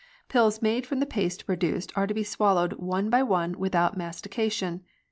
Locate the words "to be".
2.07-2.23